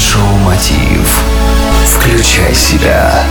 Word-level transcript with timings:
Майндшоу 0.00 0.38
Мотив. 0.38 1.22
Включай 1.84 2.54
себя. 2.54 3.22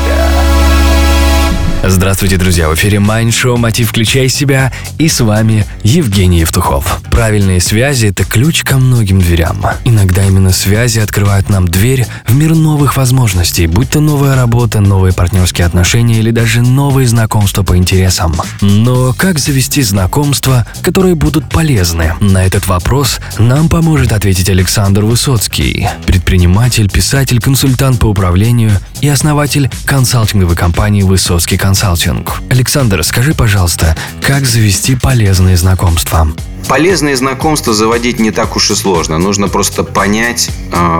Здравствуйте, 1.81 2.35
друзья! 2.35 2.67
В 2.67 2.75
эфире 2.75 2.99
Майнд 2.99 3.31
Шоу 3.31 3.55
«Мотив. 3.55 3.89
Включай 3.89 4.27
себя» 4.27 4.73
и 4.97 5.07
с 5.07 5.21
вами 5.21 5.65
Евгений 5.81 6.41
Евтухов. 6.41 6.99
Правильные 7.09 7.61
связи– 7.61 8.07
это 8.07 8.25
ключ 8.25 8.63
ко 8.63 8.77
многим 8.77 9.19
дверям. 9.21 9.65
Иногда 9.85 10.25
именно 10.25 10.51
связи 10.51 10.99
открывают 10.99 11.49
нам 11.49 11.69
дверь 11.69 12.05
в 12.27 12.35
мир 12.35 12.53
новых 12.53 12.97
возможностей, 12.97 13.65
будь 13.65 13.91
то 13.91 14.01
новая 14.01 14.35
работа, 14.35 14.81
новые 14.81 15.13
партнерские 15.13 15.65
отношения 15.65 16.19
или 16.19 16.31
даже 16.31 16.61
новые 16.61 17.07
знакомства 17.07 17.63
по 17.63 17.77
интересам. 17.77 18.35
Но 18.59 19.13
как 19.13 19.39
завести 19.39 19.81
знакомства, 19.81 20.67
которые 20.81 21.15
будут 21.15 21.49
полезны? 21.49 22.13
На 22.19 22.45
этот 22.45 22.67
вопрос 22.67 23.21
нам 23.37 23.69
поможет 23.69 24.11
ответить 24.11 24.49
Александр 24.49 25.05
Высоцкий, 25.05 25.87
предприниматель, 26.05 26.89
писатель, 26.89 27.39
консультант 27.39 27.99
по 27.99 28.07
управлению 28.07 28.71
и 29.01 29.07
основатель 29.07 29.69
консалтинговой 29.85 30.55
компании 30.55 31.03
«Высоцкий 31.03 31.57
консалтинг». 31.57 32.41
Александр, 32.49 33.03
скажи, 33.03 33.33
пожалуйста, 33.33 33.95
как 34.21 34.45
завести 34.45 34.95
полезные 34.95 35.57
знакомства? 35.57 36.27
Полезные 36.67 37.15
знакомства 37.15 37.73
заводить 37.73 38.19
не 38.19 38.31
так 38.31 38.55
уж 38.55 38.71
и 38.71 38.75
сложно. 38.75 39.17
Нужно 39.17 39.47
просто 39.47 39.83
понять 39.83 40.51
э, 40.71 40.99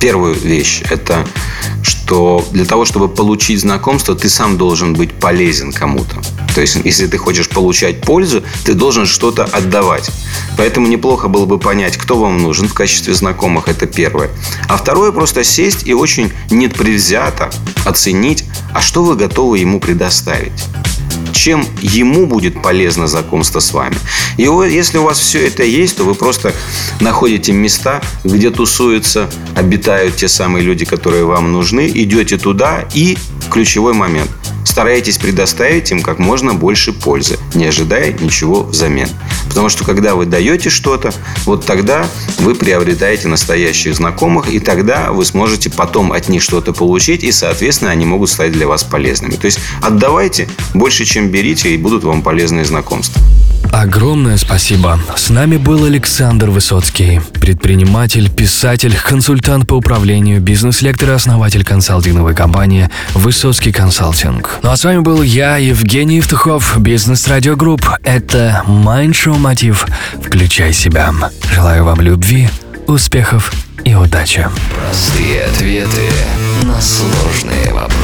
первую 0.00 0.34
вещь. 0.34 0.82
Это 0.90 1.26
что 1.82 2.44
для 2.50 2.64
того, 2.64 2.84
чтобы 2.84 3.08
получить 3.08 3.60
знакомство, 3.60 4.14
ты 4.14 4.28
сам 4.28 4.58
должен 4.58 4.94
быть 4.94 5.12
полезен 5.12 5.72
кому-то. 5.72 6.16
То 6.60 6.62
есть, 6.62 6.76
если 6.84 7.06
ты 7.06 7.16
хочешь 7.16 7.48
получать 7.48 8.02
пользу, 8.02 8.42
ты 8.66 8.74
должен 8.74 9.06
что-то 9.06 9.44
отдавать. 9.44 10.10
Поэтому 10.58 10.88
неплохо 10.88 11.26
было 11.28 11.46
бы 11.46 11.58
понять, 11.58 11.96
кто 11.96 12.18
вам 12.18 12.36
нужен 12.36 12.68
в 12.68 12.74
качестве 12.74 13.14
знакомых. 13.14 13.68
Это 13.68 13.86
первое. 13.86 14.28
А 14.68 14.76
второе, 14.76 15.10
просто 15.10 15.42
сесть 15.42 15.86
и 15.86 15.94
очень 15.94 16.30
непредвзято 16.50 17.48
оценить, 17.86 18.44
а 18.74 18.82
что 18.82 19.02
вы 19.02 19.16
готовы 19.16 19.56
ему 19.56 19.80
предоставить 19.80 20.52
чем 21.32 21.64
ему 21.80 22.26
будет 22.26 22.62
полезно 22.62 23.06
знакомство 23.06 23.60
с 23.60 23.72
вами. 23.72 23.96
И 24.36 24.42
если 24.42 24.98
у 24.98 25.04
вас 25.04 25.18
все 25.18 25.46
это 25.46 25.62
есть, 25.62 25.96
то 25.96 26.04
вы 26.04 26.14
просто 26.14 26.52
находите 27.00 27.52
места, 27.52 28.02
где 28.24 28.50
тусуются, 28.50 29.30
обитают 29.56 30.16
те 30.16 30.28
самые 30.28 30.62
люди, 30.62 30.84
которые 30.84 31.24
вам 31.24 31.50
нужны, 31.52 31.88
идете 31.88 32.36
туда 32.36 32.84
и 32.92 33.16
ключевой 33.50 33.94
момент. 33.94 34.30
Старайтесь 34.70 35.18
предоставить 35.18 35.90
им 35.90 36.00
как 36.00 36.20
можно 36.20 36.54
больше 36.54 36.92
пользы, 36.92 37.40
не 37.54 37.66
ожидая 37.66 38.12
ничего 38.12 38.62
взамен. 38.62 39.08
Потому 39.48 39.68
что 39.68 39.84
когда 39.84 40.14
вы 40.14 40.26
даете 40.26 40.70
что-то, 40.70 41.12
вот 41.44 41.66
тогда 41.66 42.06
вы 42.38 42.54
приобретаете 42.54 43.26
настоящих 43.26 43.96
знакомых, 43.96 44.48
и 44.48 44.60
тогда 44.60 45.10
вы 45.10 45.24
сможете 45.24 45.70
потом 45.70 46.12
от 46.12 46.28
них 46.28 46.40
что-то 46.40 46.72
получить, 46.72 47.24
и, 47.24 47.32
соответственно, 47.32 47.90
они 47.90 48.04
могут 48.04 48.30
стать 48.30 48.52
для 48.52 48.68
вас 48.68 48.84
полезными. 48.84 49.32
То 49.32 49.46
есть 49.46 49.58
отдавайте 49.82 50.48
больше, 50.72 51.04
чем 51.04 51.30
берите, 51.30 51.74
и 51.74 51.76
будут 51.76 52.04
вам 52.04 52.22
полезные 52.22 52.64
знакомства. 52.64 53.20
Огромное 53.80 54.36
спасибо. 54.36 55.00
С 55.16 55.30
нами 55.30 55.56
был 55.56 55.86
Александр 55.86 56.50
Высоцкий, 56.50 57.22
предприниматель, 57.40 58.30
писатель, 58.30 58.94
консультант 58.94 59.66
по 59.66 59.72
управлению, 59.72 60.38
бизнес-лектор 60.38 61.08
и 61.08 61.12
основатель 61.12 61.64
консалтинговой 61.64 62.34
компании 62.34 62.90
«Высоцкий 63.14 63.72
консалтинг». 63.72 64.58
Ну 64.62 64.70
а 64.70 64.76
с 64.76 64.84
вами 64.84 64.98
был 64.98 65.22
я, 65.22 65.56
Евгений 65.56 66.16
Евтухов, 66.16 66.78
Бизнес 66.78 67.26
Радио 67.26 67.56
Групп. 67.56 67.88
Это 68.02 68.62
шоу 68.66 69.38
Мотив. 69.38 69.86
Включай 70.22 70.74
себя. 70.74 71.14
Желаю 71.50 71.84
вам 71.84 72.02
любви, 72.02 72.50
успехов 72.86 73.50
и 73.82 73.94
удачи. 73.94 74.46
Простые 74.76 75.44
ответы 75.44 76.10
на 76.64 76.78
сложные 76.82 77.72
вопросы. 77.72 77.99